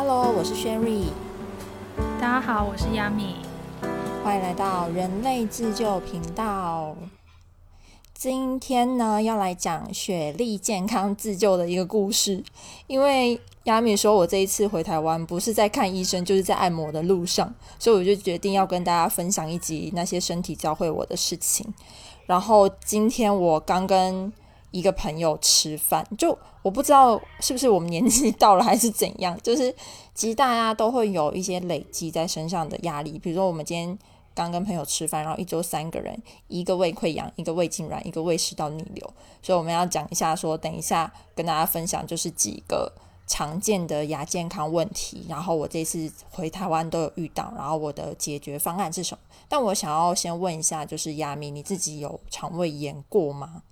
[0.00, 1.06] Hello，我是 Sherry，
[2.20, 3.34] 大家好，我是亚米，
[4.22, 6.94] 欢迎来到人类自救频道。
[8.14, 12.44] 今天呢，要来讲雪莉健康自救的一个故事。
[12.86, 21.74] 因为亚米说我这一次回台湾，不是在看医生，就是在按摩的路上，所以我就决定要跟大家分享一集那些身体教会我的事情。
[22.24, 24.32] 然后今天我刚跟
[24.70, 29.74] 一个朋友吃饭，就我不知道是不是我们年纪到了还是怎样， 就是
[30.14, 33.98] 其实大家都会有一些累积在身上的压力，比如说我们今天。
[34.34, 39.12] 刚跟朋友吃饭，然后一周三个人，一个胃溃疡，一个胃痉挛，一个胃食道逆流，
[39.42, 42.92] 所以我们要讲一下，说等一下跟大家分享就是几个
[43.26, 49.20] 常见的牙健康问题，然后我这次回台湾都有遇到，然后我的解决方案是什么？
[49.48, 53.64] 但我想要先问一下，就是亚米，你自己有肠胃炎过吗？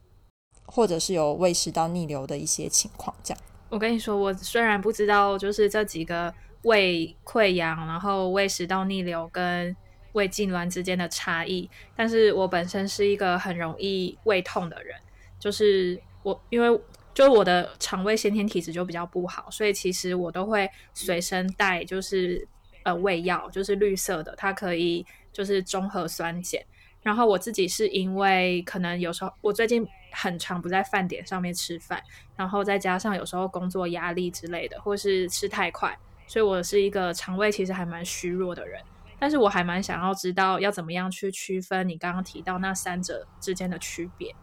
[0.66, 3.16] 或者是有胃食道逆流的一些情况？
[3.22, 9.74] 这样，我跟你说，我虽然不知道就是这几个胃溃疡，然后胃食道逆流跟
[10.12, 14.96] 胃痉挛之间的差异，但是我本身是一个很容易胃痛的人，
[15.38, 16.80] 就是我因为
[17.14, 22.46] 就我的肠胃先天体质就比较不好，所以其实我都会随身带，就是
[22.82, 26.60] 呃胃药，就是绿色的，它可以就是中和酸碱。
[27.02, 32.02] 然后我自己是因为可能有时候我最近很长不在饭点上面吃饭，
[32.34, 38.80] 然后再加上有时候工作压力之类的，或是吃太快，所以我是一个肠胃其实还蛮虚弱的人。
[39.18, 44.34] 但是我还蛮想要知道要怎么样去区分你刚刚提到那三者之间的区别。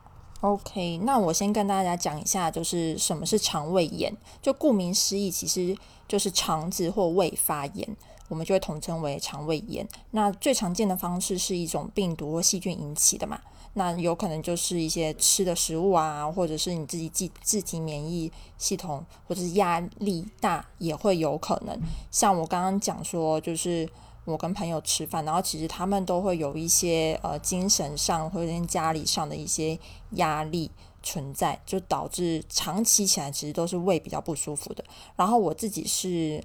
[0.41, 4.13] OK，那我先跟大家讲一下，就是什么是肠胃炎。
[4.41, 7.95] 就顾名思义，其实就是肠子或胃发炎，
[8.27, 9.88] 我们就会统称为肠胃炎。
[10.11, 13.39] 那最常见的方式是一种病毒或细菌引起的嘛？
[13.73, 21.79] 那有可能就是一些吃的食物啊，或者是你自己自自体免疫系统，或者是压力大也会有可能。
[22.11, 23.88] 像我刚刚讲说，就是。
[24.25, 29.78] 我跟朋友吃饭，然后其实他们都会有一些呃精神上或者家里上的一些
[30.12, 34.85] 压力存在，就导致长期起来其实都是胃比较不舒服的。
[35.17, 36.41] 然后我自己是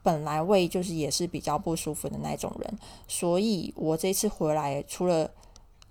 [0.00, 2.78] 本来胃就是也是比较不舒服的那种人，
[3.08, 5.28] 所以我这次回来除了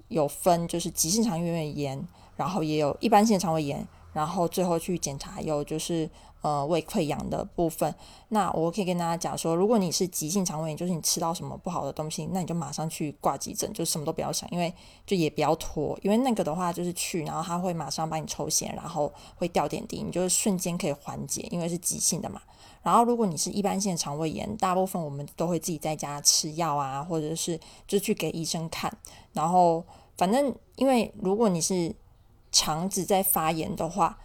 [0.07, 2.01] 有分就是急性肠胃炎，
[2.35, 6.09] 然后也有一般性肠胃炎，然后最后去检查有就是。
[6.44, 7.94] 呃，胃溃疡的部分，
[8.29, 14.72] 那我可以跟大家讲说，如果你是急性肠胃炎，就是你吃到什么不好的东西，那你就马上去挂急诊，就什么都不要想，因为
[15.06, 22.40] 就也不要拖，因为那个的话就是去，然后他会马上帮你抽血，然后会掉点滴，你就是瞬间可以缓解，因为是急性的嘛。
[22.83, 28.91] 然后如果你是一般性肠胃炎，大部分我们都会自己在家吃药啊，或者是就去给医生看，
[29.33, 29.85] 然后
[30.17, 31.95] 反正因为如果你是
[32.51, 34.17] 肠子在发炎的话。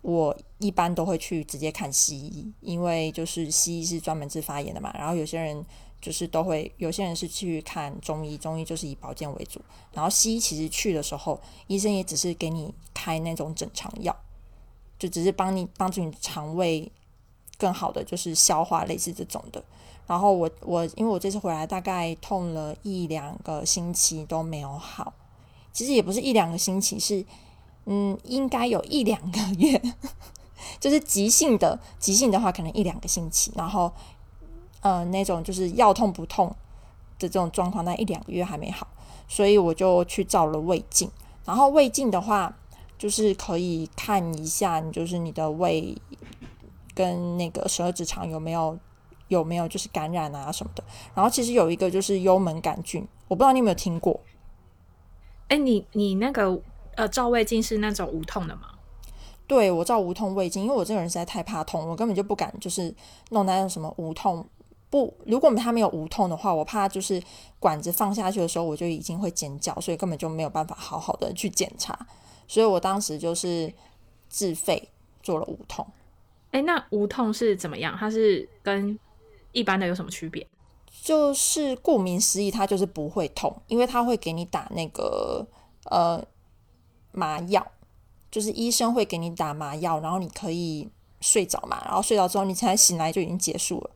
[0.00, 4.94] 我一般都会去直接看西医，因为就是西医是专门治发炎的嘛。
[4.96, 5.62] 然后有些人
[6.00, 9.60] 就是都会，有些人是去看中医，中医就是以保健为主。
[9.92, 14.16] 然后西医其实去的时候，医生也只是给你开那种整肠药，
[14.98, 16.90] 就只是帮你帮助你肠胃
[17.58, 19.62] 更好的就是消化，类似这种的。
[20.06, 25.12] 然后我我因为我这次回来大概痛了一两个星期都没有好，
[25.72, 27.24] 其实也不是一两个星期是。
[27.90, 29.80] 嗯，应该有一两个月，
[30.78, 33.90] 就是急性的，急性的话可能一两个星期，然后
[34.82, 36.48] 呃那种就是要痛不痛
[37.18, 38.86] 的这种状况，那一两个月还没好，
[39.26, 41.10] 所以我就去照了胃镜，
[41.46, 42.54] 然后胃镜的话
[42.98, 45.96] 就是可以看一下，就是你的胃
[46.98, 48.76] 跟那个十二指肠有没有
[49.28, 50.82] 有没有就是感染啊什么的，
[51.14, 54.20] 然后其实有一个就是幽门杆菌，我不知道你有没有听过，
[55.46, 56.60] 哎，你你那个。
[56.98, 58.70] 呃，照胃镜是那种无痛的吗？
[59.46, 62.92] 对，我照无痛胃镜，因为我这个人实在太怕痛，我根本就不敢就是
[63.30, 64.44] 弄那种什么无痛。
[64.90, 67.22] 不，如果他没有无痛的话，我怕就是
[67.60, 71.96] 管子放下去的时候，我就已经会尖叫，所以根本就没有办法好好的去检查。
[72.48, 73.72] 所以我当时就是
[74.28, 74.88] 自费
[75.22, 75.86] 做了无痛。
[76.50, 77.96] 哎，那无痛是怎么样？
[77.98, 78.98] 它是跟
[79.52, 80.46] 一般的有什么区别？
[81.02, 85.46] 就是顾名思义，它就是不会痛，因为它会给你打那个
[85.84, 86.24] 呃。
[87.10, 87.66] 麻药
[88.30, 90.88] 就是医生会给你打麻药，然后你可以
[91.20, 93.90] 睡着嘛，然后睡着之后你才醒来就已经结束了。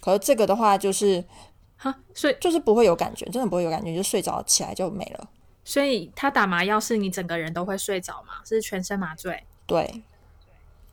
[0.00, 1.24] 可是这个的话就是
[1.76, 5.30] 哈，睡就是不会有感觉，真的不会有感觉，就睡着起来就没了。
[5.64, 8.42] 所以他打麻药是你整个人都会睡着吗？
[8.44, 9.42] 是全身麻醉？
[9.64, 10.02] 对，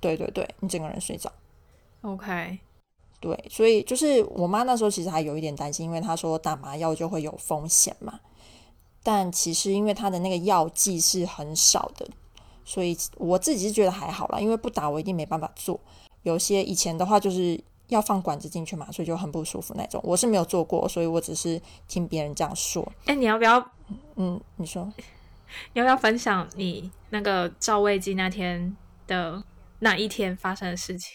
[0.02, 1.32] 对对对，你整个人睡着。
[2.02, 2.60] OK，
[3.22, 8.20] 对，所以就是我妈那时候其实还有一点担心，因为她说打麻药就会有风险嘛。
[9.04, 12.08] 但其实因为她的那个药剂是很少的，
[12.66, 14.40] 所以我自己是觉得还好啦。
[14.40, 15.80] 因为不打我一定没办法做。
[16.24, 20.02] 有些以前的话就是要放管子进去嘛，所以就很不舒服那种。
[20.04, 22.92] 我是没有做过，所以我只是听别人这样说。
[23.06, 23.72] 哎，你要不要？
[24.16, 24.92] 嗯，你说，
[25.74, 28.76] 你 要不要分享你那个照胃镜那天
[29.06, 29.44] 的
[29.84, 31.10] 那一天发生的事情？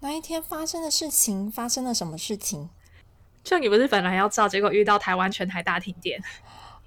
[0.00, 2.68] 那一天发生的事情，发生了什么事情？
[3.42, 6.22] 就你不是本来要照，结果遇到台湾全台大停电。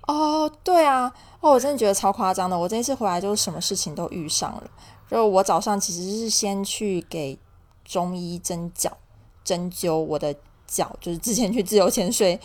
[0.07, 2.57] 哦，对啊，哦，我真的觉得超夸张的。
[2.57, 4.63] 我这一次回来就是什么事情都遇上了。
[5.09, 7.39] 就我早上其实是先去给
[7.83, 8.95] 中医针脚，
[9.43, 10.35] 针灸我的
[10.67, 12.39] 脚，就是之前去自由潜水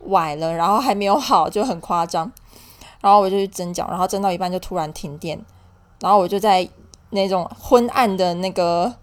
[0.00, 2.30] 崴了，然后还没有好，就很夸张。
[3.00, 5.40] 然后我就去针脚，然后针到一半就突然停电，
[6.00, 6.68] 然后我就在
[7.10, 8.94] 那种昏暗的那个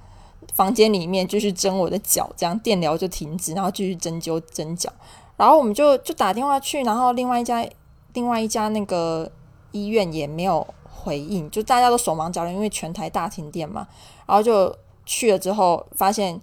[0.53, 4.91] 房间里面继续针我的脚，这样电疗就停止，然后继续针灸针脚。
[5.37, 7.67] 然后我们就就打电话去，然后另外一家。
[8.13, 9.31] 另外一家那个
[9.71, 13.87] 医院也没有回应，就大家都手忙脚乱，因为全台大停电嘛。
[14.27, 14.75] 然后就
[15.05, 16.37] 去了之后，发现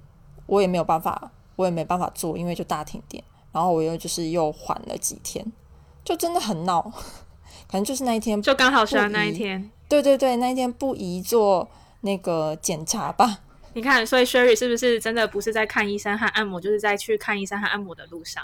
[0.47, 3.23] 我也没有办法，我也没办法做，因为就大停电。
[3.53, 5.45] 然后我又就是又缓了几天，
[6.03, 6.81] 就真的很闹。
[7.71, 9.71] 可能就是那一天，就刚好是那一天。
[9.89, 11.69] 对对对，那一天不宜做
[12.03, 13.39] 那个检查吧？
[13.75, 18.43] 你看，所以 Sherry 是不是真的不是在看医生和按摩，就是在去看医生和按摩的路上？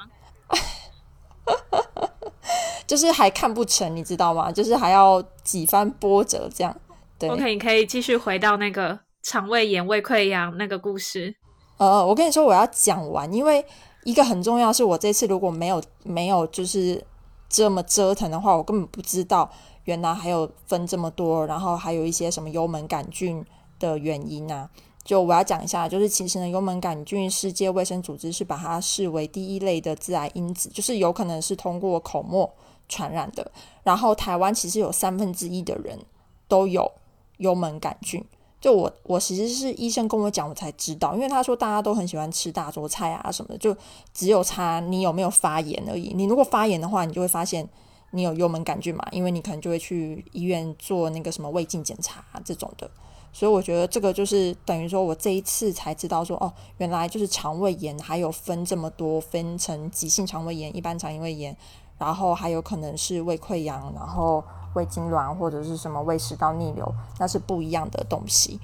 [2.87, 4.53] 就是还看不成，你知道吗？
[4.53, 6.75] 就是还要几番波折这样。
[7.19, 11.35] 对，OK，你可以继续回到那个肠胃炎、胃溃疡那个故事。
[11.79, 13.65] 呃，我跟你说，我要讲完，因为
[14.05, 17.03] 一个很重要，是我这次如果没有没有就是
[17.49, 19.51] 这么折腾的话，我根本不知道
[19.85, 23.45] 原来还有分这么多，然后还有一些什么幽门杆菌
[23.79, 24.69] 的原因啊。
[25.05, 32.51] 就我要讲一下，就是其实呢，幽门杆菌，世界卫生组织是把它视为第一类的致癌因子，就是有可能是通过口沫。
[32.87, 33.51] 传染的，
[33.83, 35.99] 然后台湾其实有三分之一的人
[36.47, 36.93] 都有
[37.39, 38.23] 幽门杆菌。
[38.61, 43.75] 就我，我其实是医生跟我讲，我才知道，因为他说大家都很喜欢吃大桌菜啊什么的，就
[44.13, 46.13] 只有差你有没有发炎而已。
[46.15, 47.67] 你如果发炎的话，你就会发现
[48.15, 52.91] 你有幽门杆菌嘛，因为你可能就会去医院做那个什么胃镜检查这种的。
[53.33, 61.57] 所以我觉得这个就是等于说我这一次才知道说，哦，原来就是肠胃炎还有分这么多，分成急性肠胃炎、一般肠胃炎。
[61.97, 64.43] 然后还有可能是胃溃疡，然后
[64.75, 68.59] 胃痉挛或者是什么胃食道逆流，那是不一样的东西。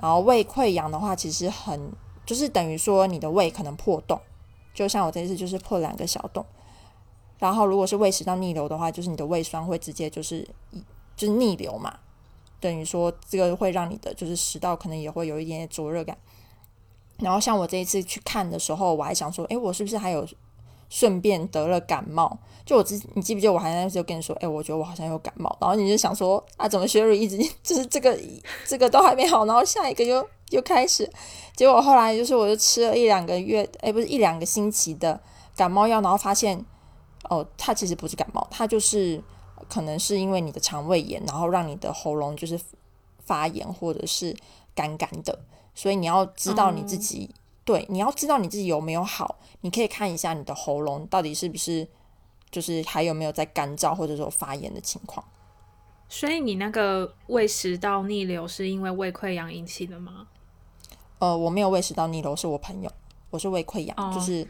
[0.00, 1.90] 然后胃溃疡的话，其实很
[2.24, 4.18] 就是等于说你的胃可能破洞，
[4.72, 6.46] 就像我这次就是破两个小洞。
[7.42, 10.82] 然后如果是胃食道逆流的话，就是你的胃酸会直接就是一
[11.16, 11.92] 就是逆流嘛，
[12.60, 16.16] 等于说这个会让你的就是食道可能也会有一点点灼热感。
[17.18, 20.26] 然后像我这一次去看的时候，我还想说，诶，我是不是还有？
[20.94, 28.14] 顺便得了感冒，就我之你记不记得我还那时候跟你说，哎，我觉得我好像有感冒，然后你就想说啊，怎么薛瑞一直就是这个
[28.66, 31.10] 这个都还没好，然后下一个又又开始，
[31.56, 35.18] 结果后来就是我就吃了一两个月，哎，不是一两个星期的
[35.56, 36.62] 感冒药，然后发现
[37.30, 39.22] 哦，它其实不是感冒，它就是
[39.68, 42.60] 可能是因为你的肠胃炎，然后让你的喉咙就是
[43.24, 44.36] 发炎或者是
[44.74, 45.38] 干干的，
[45.74, 47.30] 所以你要知道你自己。
[47.64, 51.86] 对，你要知道你自己有没有好，你可以看一下你的喉咙到底是不是，
[52.50, 55.24] 就是还有没有在干燥或者说发炎的情况。
[56.08, 60.26] 所以你那个胃食道逆流是因为胃溃疡引起的吗？
[61.20, 62.90] 呃，我没有胃食道逆流，是我朋友，
[63.30, 64.44] 我是胃溃疡，就是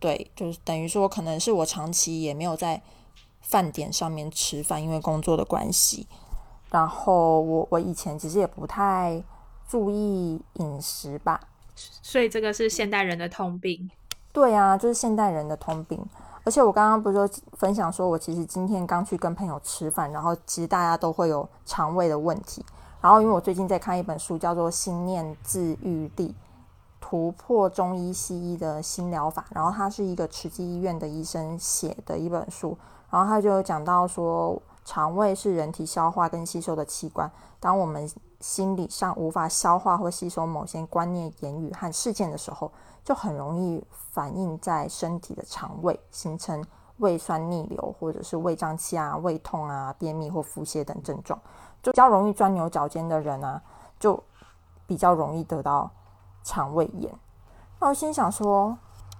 [0.00, 2.82] 对，就是等于说可能是我长期也没有在
[3.42, 6.08] 饭点上面吃饭，因为工作的关系。
[6.70, 9.22] 然后我我以前其实也不太
[9.68, 11.40] 注意饮食吧。
[11.76, 13.90] 所以这个是现代人的通病，
[14.32, 15.98] 对啊，就是现代人的通病。
[16.42, 22.64] 而且我刚刚不是说分享说，我其实今天刚去跟朋友吃饭，然后其实大家都会有肠胃的问题。
[23.02, 26.34] 然后因为我最近在看一本书，叫做《心念治愈力：
[27.00, 32.76] 突破中医西医的新疗法》，然后它是一个慈济医院的医生写的一本书，
[33.10, 38.08] 然后他就讲到说，肠胃是人体消化跟吸收的器官，当我们
[38.40, 42.70] 心理上无法消化或吸收某些观念、言语和事件的时候，
[43.04, 46.64] 就很容易反映在身体的肠胃，形成
[46.98, 51.38] 胃酸逆流，或者是胃胀气啊、胃痛啊、便秘或腹泻等症状。
[51.82, 53.60] 就比较容易钻牛角尖的人啊，
[53.98, 54.22] 就
[54.86, 55.90] 比较容易得到
[56.42, 57.12] 肠胃炎。
[57.80, 58.78] 那我心想说，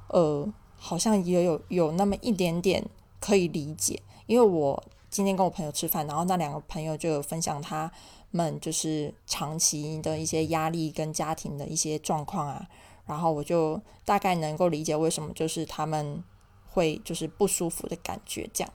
[0.09, 0.47] 呃，
[0.77, 2.85] 好像也有有那么一点点
[3.21, 7.91] 可以理解，因为我今天跟我朋友吃饭，然后那两个朋友就有分享他。
[8.33, 12.65] 们就是长期的一些压力跟家庭的一些状况啊，
[13.05, 16.23] 然后我就大概能够理解为什么就是他们
[16.69, 18.73] 会就是不舒服的感觉这样。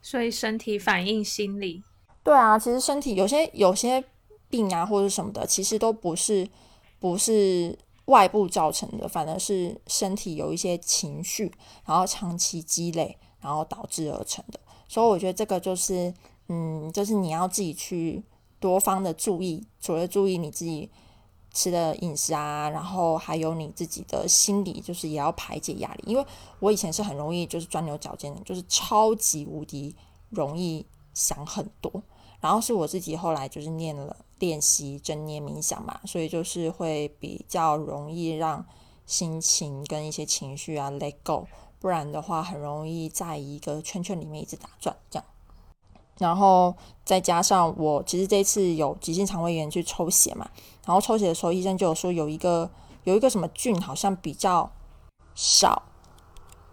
[0.00, 1.82] 所以身体反映心理。
[2.22, 4.04] 对啊，其实身体有些有些
[4.48, 6.48] 病啊或者什么的，其实都不是
[6.98, 11.52] 不是外部造成的，反而是身体有一些情绪，
[11.84, 14.60] 然后长期积累，然后导致而成的。
[14.88, 16.12] 所以我觉得这个就是，
[16.48, 18.22] 嗯，就是你要自己去
[18.60, 20.90] 多方的注意，除了注意你自己。
[21.50, 26.04] 吃的饮食啊，然后还有你自己的心理，就是也要排解压力。
[26.06, 26.24] 因为
[26.60, 29.96] 我以前是很容易就是钻牛角尖的，就是超级无敌
[30.28, 31.90] 容易想很多。
[32.40, 38.64] 然后是我自己后来就是念了练习正念冥想嘛，所以就是会比较容易让
[39.06, 41.46] 心情跟一些情绪啊 let go，
[41.80, 45.24] 不然的话很容易在一个圈圈里面一直打转这样。
[46.18, 50.48] 然后再加上我其实这次有急性肠胃炎去抽血嘛。
[50.84, 52.68] 然后抽血的时候，医生就有说有一个
[53.04, 54.70] 有一个什么菌好像比较
[55.34, 55.82] 少，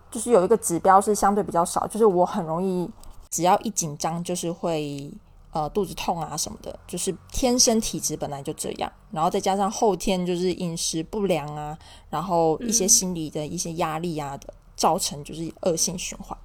[0.09, 2.89] 就是有一个指标是相对比较少，就是我很容易
[3.29, 5.11] 只要一紧张就是会
[5.55, 11.77] 呃肚子痛啊什么的，就是天生体质本来就这样，然后再加上后天就是饮食不良啊，
[12.09, 16.37] 然后一些心理的一些压力啊的，造成就是恶性循环。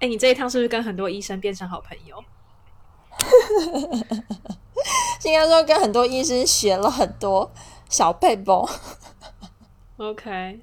[0.00, 2.22] 哎，你这一趟是不是跟很多医生变成好朋友？
[5.24, 7.50] 应该说跟很多医生学了很多
[7.88, 8.68] 小配包。
[9.96, 10.60] OK，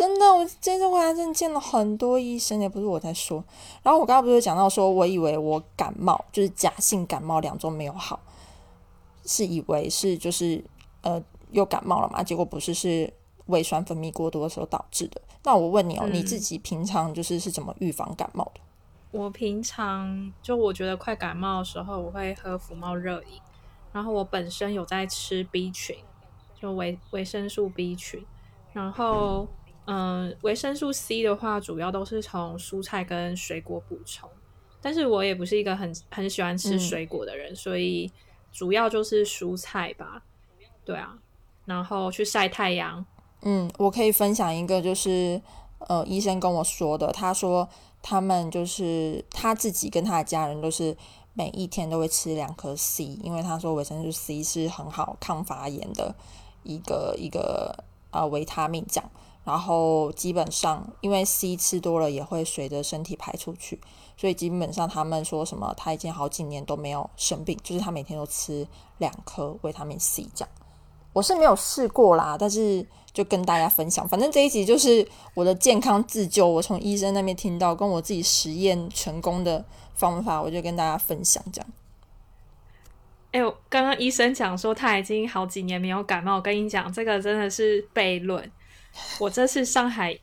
[0.00, 3.44] 真的，我这次回来真的见了很多医生，也不是我在说。
[3.82, 8.18] 然后我刚刚不是讲到说，我以为我感冒就是假性感冒两周没有好，
[9.26, 10.64] 是以为是就是
[11.02, 12.22] 呃又感冒了嘛？
[12.22, 13.12] 结果不是，是
[13.44, 15.20] 胃酸分泌过多的时候导致的。
[15.42, 18.60] 那我问你哦，你自己平常就是是怎么预防感冒的？
[19.10, 23.38] 我平常就我觉得快感冒的时候，我会喝福猫热饮。
[23.92, 25.94] 然后我本身有在吃 B 群，
[26.58, 28.24] 就维维生素 B 群。
[28.72, 29.48] 然后，嗯，
[30.42, 34.28] 维生素 C 的话，主要都是从蔬菜跟水果补充。
[34.80, 38.10] 但是我也不是一个很很喜欢吃水果的人，所以
[38.52, 40.22] 主要就是蔬菜吧。
[40.84, 41.18] 对啊，
[41.64, 43.04] 然后去晒太阳。
[43.42, 45.40] 嗯，我可以分享一个，就是
[45.88, 47.68] 呃，医生跟我说的，他说。
[48.02, 50.96] 他们就是他自己跟他的家人都是
[51.34, 56.14] 每一天都会吃两颗 C，因为他说维生素 C 是很好抗发炎的
[56.62, 59.10] 一个一个呃维他命这样。
[59.50, 63.80] 然后基本上因为 C 吃多了也会随着身体排出去，
[64.16, 68.66] 所以基本上他们说什么他已经好几年都没有生病，就是他每天都吃
[68.98, 70.48] 两颗维他命 C 这样。
[71.12, 72.86] 我是没有试过啦，但是。
[73.12, 75.04] 就跟大家分享，反正这一集就是
[75.34, 79.64] 我的健康自救，我从医生那边听到跟我自己实验成功的
[79.96, 81.70] 方法，我就跟大家分享这样。
[83.32, 88.48] 哎呦，刚刚医生讲说他已经好几年没有感冒，我跟你讲，这个真的是悖论。
[89.18, 90.18] 我这次上海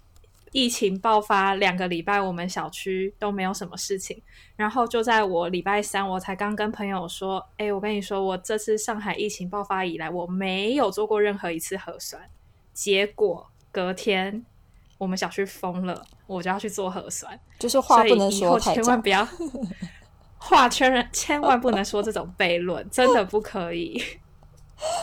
[0.52, 4.22] 疫情爆发两个礼拜，我们小区都没有什么事情，
[4.56, 12.22] 然后就在我礼拜三，我才刚跟朋友说，哎，我跟你说，我这次上海疫情爆发以来，我没有做过任何一次核酸。
[12.74, 14.46] 结果隔天
[14.98, 17.40] 我们小区封了，我就要去做核酸。
[17.60, 19.28] 就是话不能说千万不要
[20.38, 24.02] 话圈人，千万不能说这种悖论，真的不可以。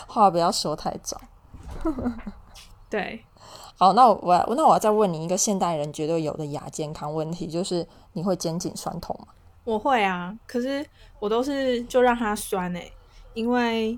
[0.07, 1.19] 话不要说太早。
[2.89, 3.23] 对，
[3.77, 4.17] 好，那我
[4.47, 9.27] 我那我要再问你一个现代人绝对有的亚健康问题，就是你会肩颈酸痛吗？
[9.63, 10.85] 我会啊，可是
[11.19, 12.91] 我都是就让它酸诶，
[13.33, 13.97] 因为。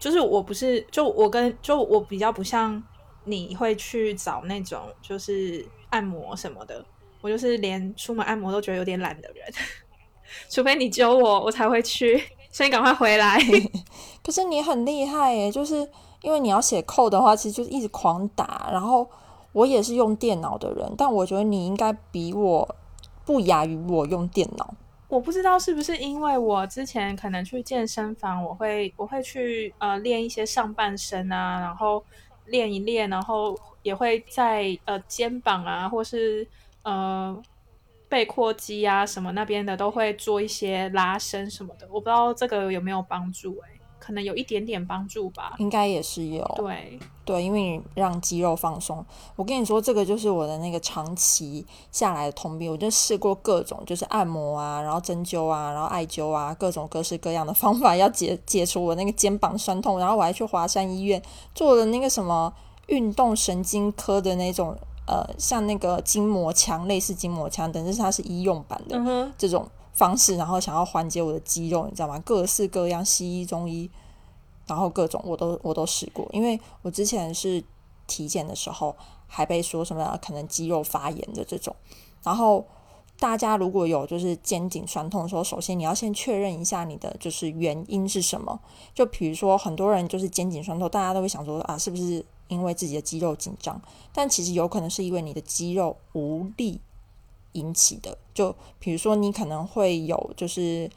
[0.00, 2.80] 就是我不是，就我跟就我比较不像
[3.24, 6.84] 你会去找那种就是按摩什么的，
[7.20, 9.52] 我就是连出门按摩都觉得有点懒的人，
[10.48, 12.22] 除非你揪我，我才会去。
[12.52, 13.40] 所以赶快回来。
[14.24, 15.90] 可是你很厉害耶，就是
[16.22, 18.68] 因为你要写扣的话，其实就是一直狂打。
[18.72, 19.08] 然后
[19.52, 22.76] 我也是用电脑的人，但我觉得你应该比我
[23.24, 24.74] 不亚于我用电脑。
[25.08, 32.04] 我不知道是不是因为我之前可能去健身房，我会我会去呃练一些上半身啊，然后
[32.44, 36.46] 练一练，然后也会在呃肩膀啊，或是
[36.82, 37.34] 呃
[38.06, 41.86] 背阔肌啊什么那边的都会做一些拉伸什么的。
[41.90, 43.77] 我不知道这个有没有帮助哎。
[44.08, 46.42] 可能有一点点帮助吧，应该也是有。
[46.56, 49.04] 对对，因为你让肌肉放松。
[49.36, 51.62] 我跟你说，这个就是我的那个长期
[51.92, 52.72] 下来的通病。
[52.72, 59.98] 我就试过各种，就是按摩啊，然后针灸啊，然后艾灸啊，各种各式各样的方法， 要解解除我那个肩膀酸痛。
[59.98, 61.22] 然后我还去华山医院
[61.54, 62.50] 做了那个什么
[62.86, 64.74] 运动神经科的那种，
[65.06, 69.68] 呃，像那个筋膜枪，类似筋膜枪，但是它是医用版的这种。
[69.98, 72.16] 方式，然后想要缓解我的肌肉，你知道吗？
[72.24, 73.90] 各式各样，西医、中医，
[74.64, 76.24] 然后各种我都我都试过。
[76.32, 77.62] 因为我之前是
[78.06, 78.94] 体检的时候，
[79.26, 81.74] 还被说什么可能肌肉发炎的这种。
[82.22, 82.64] 然后
[83.18, 88.60] 大家如果有就是肩颈酸痛的时候，首先你要先确认一下你的就是原因是什么。
[88.94, 93.82] 就比如说很多人就是肩颈酸痛，大家都会想说啊，是不是因为自己的肌肉紧张？
[94.12, 96.80] 但其实有可能是因为你的肌肉无力
[97.52, 98.16] 引起的。
[98.34, 100.90] 就比如说你可能会有就是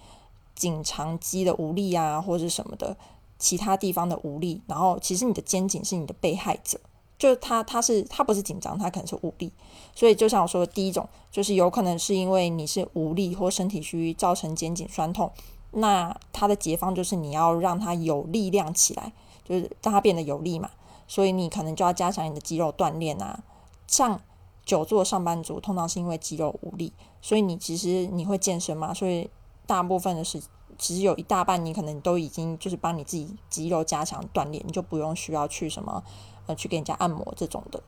[0.56, 2.96] 颈长肌的无力啊，或者什么的
[3.40, 6.80] 其他地方的无力，然后其实你的肩颈是你的被害者。
[7.18, 9.52] 就是他，他是他不是紧张，他可能是无力，
[9.94, 15.32] 所以就像我说的第一种，就是有可能是因为你是无力或身体虚造成肩颈酸痛，
[15.70, 19.14] 那它的解方就是你要让它有力量起来，
[19.48, 20.72] 就是让它变得有力嘛，
[21.08, 23.44] 所以你可能就要加强你的肌肉锻炼啊。
[23.86, 24.20] 像
[24.66, 29.30] 久坐上班族，通常是因为肌肉无力，所以你其实你会健身嘛，所以
[29.66, 30.42] 大部分的时
[30.78, 36.04] 其实有一大半你可能都已经就是帮你自己肌肉加强锻炼，你就不用需要去什么。
[36.48, 37.80] 呃，去给人家按摩这种的，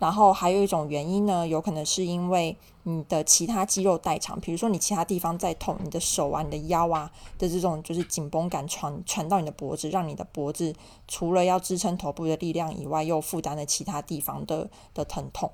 [0.00, 7.08] 然后还有一种原因呢，有可能是因为你的其他肌肉代偿，比如说你其他地方在痛，你的手啊、你的腰啊
[7.38, 10.74] 的这种就是紧绷感传传到你的脖子，让你的脖子
[11.06, 15.52] 除了要支撑头部的力量以外，又负担了其他地方的的疼痛，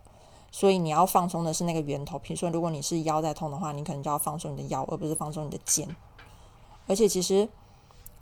[0.58, 2.18] 所以你要放松的是那个源头。
[2.18, 5.86] 比如说，如果你是腰在痛的话，你可能就要放松你的腰，而不是放松你的肩。
[6.86, 7.46] 而且其实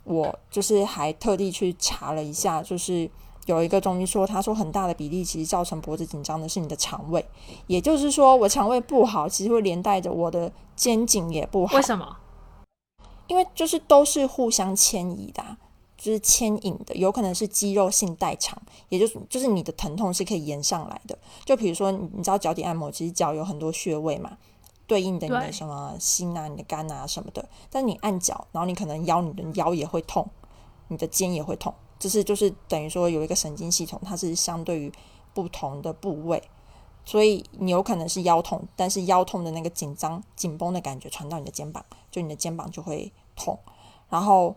[0.03, 3.09] 我就是还特地去查了一下，就是。
[3.47, 7.23] 有一个中医说，他说很大的比例其实造成脖子紧张的是你的肠胃，
[7.67, 11.77] 也就是说我肠胃不好，其实会连带着我的肩颈也不好。
[11.77, 12.17] 为什么？
[13.27, 15.45] 因为就是都是互相迁移的，
[16.05, 21.19] 就是牵引的，有可能是肌肉性代偿，也就是就是你的疼痛是可以延上来的。
[21.47, 24.37] 就比如说，你知道脚底按摩，其实脚有很多穴位嘛，
[24.87, 27.49] 对应的你的什么心啊、你的肝啊什么的。
[27.71, 30.29] 但你按脚，然后你可能腰，你的腰也会痛，
[30.89, 31.73] 你的肩也会痛。
[31.99, 34.93] 就是就是等于说有一个神经系统，它是相对于
[35.33, 36.43] 不同的部位，
[37.07, 43.59] 所以你有可能是腰痛，但是腰痛的那个紧张紧绷的感觉传到你的肩膀，就你的肩膀就会痛。
[44.11, 44.55] 然后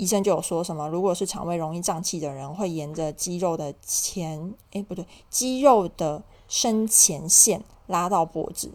[0.00, 8.72] 医生就有说什么，如果是肠胃容易胀气的人，会沿着肌肉的前，诶不对，肌肉的深前线拉到脖子。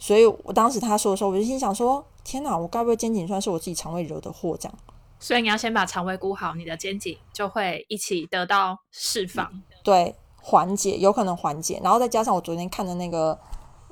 [0.00, 4.56] 所以我当时他说的时候，我就心想说：天哪，我该不会肩颈酸是我自己肠胃惹的祸？
[4.58, 4.76] 这样。
[5.20, 9.48] 所以你要先把肠胃顾好，你的肩颈就会一起得到释放，
[9.84, 11.80] 对，缓解有可能缓解。
[11.84, 13.38] 然后再加上我昨天看的那个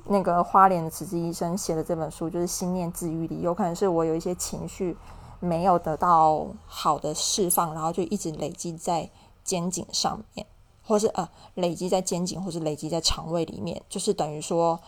[0.07, 4.97] 那个花莲的慈济医生写的这本书，就是《心念治愈力》，有可能是我有一些情绪
[5.41, 9.09] 没有得到好的释放，然后就一直累积在
[9.43, 10.47] 肩颈上面，
[10.81, 14.79] 或是呃累积在肩颈，或是累积在肠胃里面，就是等于说，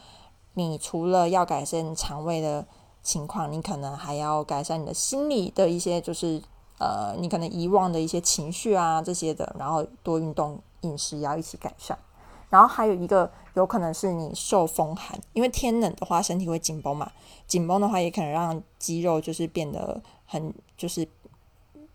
[0.54, 2.66] 你除了要改善肠胃的。
[3.04, 6.42] 情况，你可能还要改善你的心理的一些，就是
[6.80, 12.00] 呃，你可能遗忘的一些情绪啊这些的，然后多运动，饮食也要一起改善。
[12.54, 17.12] 然后还有一个，有可能是你受风寒，因为天冷的话，身体会紧绷嘛，
[17.48, 21.08] 紧绷的话也可能让肌肉就是变得很就是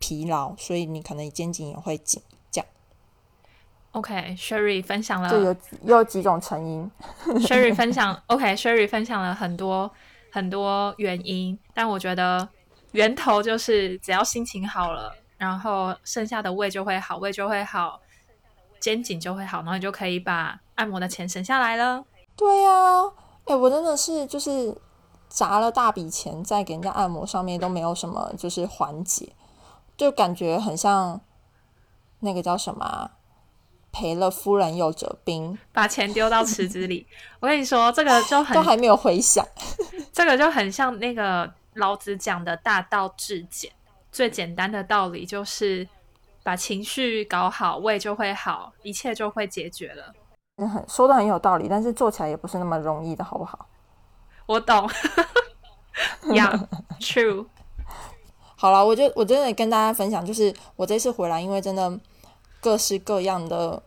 [0.00, 2.20] 疲劳，所以你可能肩颈也会紧。
[2.50, 2.66] 这样。
[3.92, 6.90] OK，Sherry 分享了，就有有几种成因。
[7.46, 9.88] Sherry 分享，OK，Sherry 分享了很多。
[10.30, 12.46] 很多原因，但我觉得
[12.92, 17.98] 源头就是只要心情好了，然后剩下的胃就会好，胃就会好，
[18.80, 22.04] 肩颈就会好，然后你就可以把按摩的钱省下来了。
[22.36, 22.70] 对呀，
[23.46, 24.76] 哎，我真的是就是
[25.28, 29.32] 砸了大笔钱在给人家按摩上面都没有什么就是缓解，
[29.96, 31.20] 就感觉很像
[32.20, 33.10] 那个叫什么？
[33.90, 37.06] 赔了夫人又折兵，把钱丢到池子里。
[37.40, 39.44] 我跟你说，这个 就很都还没有回想。
[40.12, 43.72] 这个就很像那个老子讲的大道至简，
[44.12, 45.88] 最简单的道理就是
[46.48, 50.14] 把情绪搞好，胃就会好，一切就会解决了。
[50.66, 53.68] 很说的很有道理，但是做起来也不是那么容易的，好不好？
[54.46, 54.88] 我懂。
[56.24, 57.44] Yeah，true。
[58.56, 62.00] 好了，我就我真的跟大家分享，就是我这次回来，因为真的
[62.62, 63.82] 各式各样的。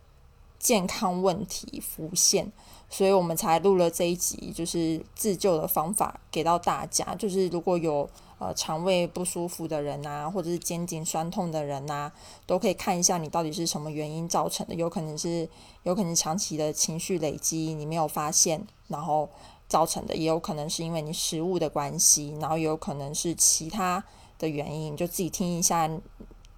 [0.62, 2.52] 健康问题浮现，
[2.93, 7.15] 所以我们才录了这一集，就是自救的方法给到大家。
[7.15, 12.12] 就是如果有呃肠胃不舒服的人啊，或者是肩颈酸痛的人啊，
[12.45, 14.75] 都可以看一下你到底是什么原因造成的。
[14.75, 15.47] 有可能是
[15.84, 19.30] 有可能长期的情绪累积，你没有发现，然后
[19.69, 24.04] 造成的；也有可能是因为你食物的关系，然后也有可能是其他
[24.38, 24.97] 的原因。
[24.97, 25.89] 就自己听一下。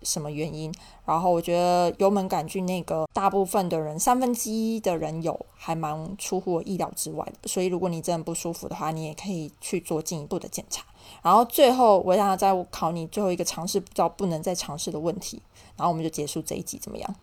[0.04, 0.74] 什么原因？
[1.06, 7.48] 然后我觉得幽门杆菌那个大部分的人，三分之一的人有，还蛮出乎我意料之外的。
[7.48, 10.84] 所以如果你真的不舒服的话，你也可以去做进一步的检查。
[11.22, 15.42] 然后最后我想再考你最后一个尝试，不知道不能再尝试的问题。
[15.76, 17.16] 然后我们就结束这一集，怎么样？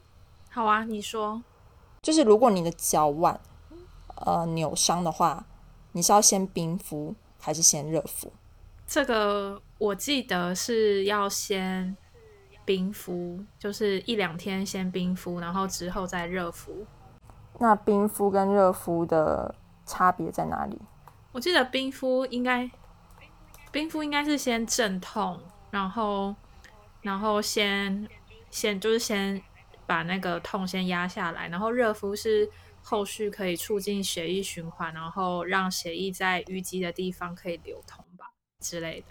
[0.51, 1.43] 好啊，你说。
[2.03, 3.39] 就是如果你的脚腕
[4.25, 5.47] 呃扭伤的话，
[5.93, 8.31] 你是要先冰敷还是先热敷？
[8.87, 11.97] 这个我记得是要先
[12.71, 16.87] 冰敷，就是一两天先冰敷，然后之后再热敷。
[17.59, 19.53] 那冰敷跟热敷的
[19.85, 20.79] 差别在哪里？
[21.33, 22.71] 我记得冰敷应该，
[23.73, 25.41] 冰敷应该是先镇痛，
[25.73, 26.33] 然后，
[27.03, 28.09] 然后先
[28.53, 29.43] 先就是先
[29.85, 32.49] 把那个痛先压下来，然后热敷是
[32.85, 38.27] 后续可以促进血液循环，然后让血液在淤积的地方可以流通吧
[38.61, 39.07] 之类的。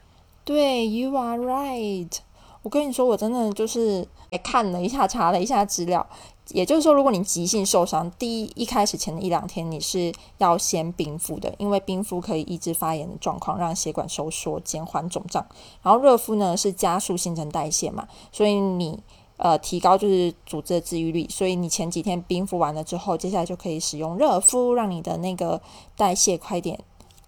[0.46, 2.20] 对，You are right。
[2.62, 6.06] 我跟你说，我真的就是也看了一下，查了一下资料。
[6.50, 15.46] 也就是说，如果你急性受伤，第一一开始前的一两天你是要先冰敷的，因为冰敷可以抑制发炎的状况，让血管收缩，减缓肿胀。
[15.84, 19.00] 然后热敷呢是加速新陈代谢嘛，所以你
[19.38, 21.30] 呃提高就是组织的治愈率。
[21.30, 25.62] 所以你前几天冰敷完了之后，接下来就可以使用热敷，让你的那个
[25.96, 26.80] 代谢快点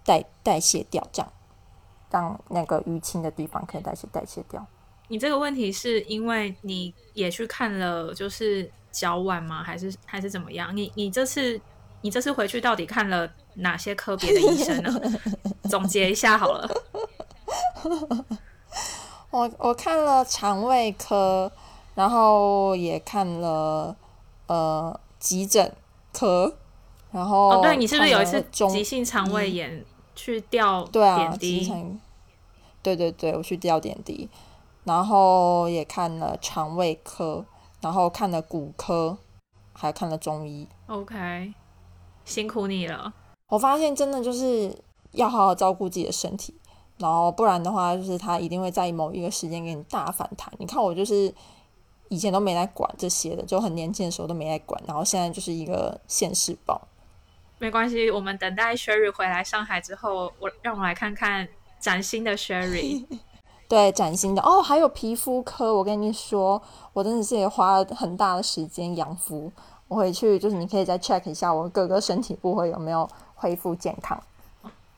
[0.04, 1.32] 代代谢掉，这样
[2.10, 4.66] 让那个淤青的地方可以代谢代谢掉。
[5.12, 9.62] 你这个问题是因为你也去看了，就是脚腕吗？
[9.62, 10.74] 还是还是怎么样？
[10.74, 11.60] 你你这次
[12.00, 14.98] 你这次回去到底看了哪些科别的医生呢？
[15.68, 16.66] 总结一下好了。
[19.28, 21.52] 我我看了肠胃科，
[21.94, 23.94] 然后也看了
[24.46, 25.70] 呃急诊
[26.10, 26.56] 科，
[27.10, 29.84] 然后哦，对你是不是有一次急性肠胃炎
[30.16, 31.70] 去吊点滴？
[32.82, 34.26] 对对对，我去吊点滴。
[34.84, 37.44] 然后也看了肠胃科，
[37.80, 39.16] 然后看了骨科，
[39.72, 40.66] 还看了中医。
[40.86, 41.54] OK，
[42.24, 43.12] 辛苦你了。
[43.48, 44.76] 我发现真的就是
[45.12, 46.54] 要好好照顾自己的身体，
[46.98, 50.52] 然后不然的话，就是他一定会在某一个时间给你大反弹。
[50.58, 51.32] 你看我就是
[52.08, 56.80] 以前都没来管这些的，就很年轻的时候都没来管，然后现在就是一个现世报。
[57.58, 61.46] 没关系，我们等待 Sherry 回来上海之后，我让我来看看
[61.78, 63.06] 崭新的 Sherry。
[63.72, 65.74] 对，崭新的哦，还有皮肤科。
[65.74, 66.60] 我跟你说，
[66.92, 69.50] 我真的是也花了很大的时间养肤。
[69.88, 74.22] 我回去就是你可以再 check 一下我各个身体部位有没有恢复健康。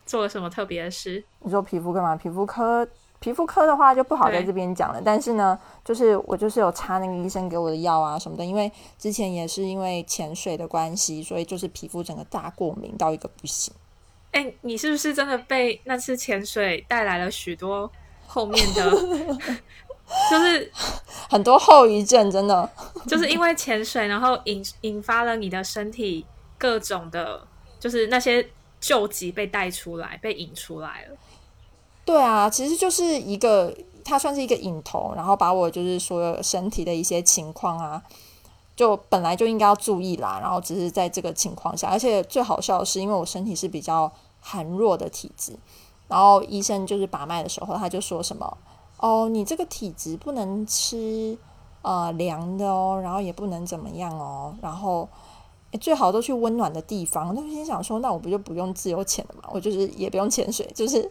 [0.04, 1.22] 做了什么特别的事？
[1.38, 2.16] 你说皮肤科嘛？
[2.16, 2.84] 皮肤科，
[3.20, 5.00] 皮肤科的话就不好在这边讲了。
[5.04, 13.72] 但是呢，就是我就是有擦那个医生给我的药啊什么的，因为之前也是因为潜水的关系，所以就是皮肤整个大过敏到一个不行。
[14.32, 17.88] 哎，你是不是真的被那次潜水带来了许多？
[18.26, 18.90] 后面的
[20.30, 20.70] 就是
[21.30, 22.68] 很多后遗症，真的
[23.08, 26.24] 就是因为潜水，然后引引发了你的身体
[26.58, 27.46] 各种的，
[27.80, 28.46] 就是那些
[28.80, 31.16] 旧疾被带出来，被引出来了。
[32.04, 38.02] 对啊，其实就是一个，它算是一个引头，然后把我就是所有身体的一些情况啊，
[38.76, 45.56] 就本来就应该要注意啦，然后只是在这个情况下，而且最好笑的是，因为我身体是比较寒弱的体质。
[46.08, 48.58] 然后医生就是把脉的时候，他就说什么
[48.98, 51.36] ：“哦，你这个体质不能吃
[51.82, 55.08] 呃凉的哦，然后也不能怎么样哦，然后
[55.80, 59.48] 最好都去温暖的地方。”那我心想说：“那我不就不用自由潜了嘛？
[59.52, 61.10] 我就是也不用潜水，就是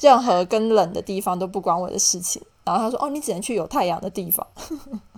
[0.00, 4.46] 任何跟冷的地方都不关我的事情。”然后他说：“哦，你只能去有太阳的地方。”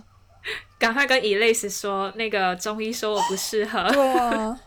[0.77, 3.89] 赶快跟 Elise 说，那个中医说我不适合。
[3.91, 4.59] 对啊。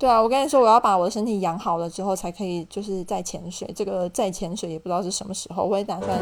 [0.00, 3.70] 对啊，我跟你说，我要把我的身体养好了之后，才可以就是再潜水。
[3.76, 6.18] 这个再潜水也不知道是什么时候，我也打算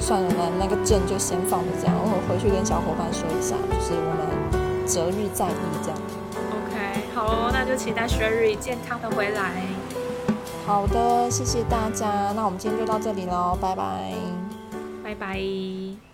[0.00, 1.94] 算了，那那个证就先放着这样。
[1.96, 5.98] 我回去跟小伙伴说一下，就是我们择日再议这样。
[6.50, 9.62] OK，好哦，那就期待 Sherry 健康的回来。
[10.66, 14.12] 好的，谢谢大家，那我们今天就到这里喽，拜拜，
[15.04, 16.09] 拜拜。